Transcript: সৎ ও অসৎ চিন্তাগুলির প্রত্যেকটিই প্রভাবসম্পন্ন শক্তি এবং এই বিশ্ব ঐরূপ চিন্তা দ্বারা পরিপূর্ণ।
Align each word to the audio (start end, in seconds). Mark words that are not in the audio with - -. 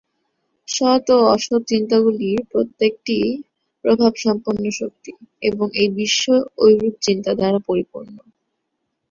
সৎ 0.67 1.05
ও 1.11 1.27
অসৎ 1.33 1.61
চিন্তাগুলির 1.67 2.39
প্রত্যেকটিই 2.51 3.29
প্রভাবসম্পন্ন 3.85 4.63
শক্তি 4.79 5.11
এবং 5.41 5.67
এই 5.75 5.89
বিশ্ব 5.97 6.25
ঐরূপ 6.63 6.95
চিন্তা 7.01 7.31
দ্বারা 7.35 7.59
পরিপূর্ণ। 7.67 8.15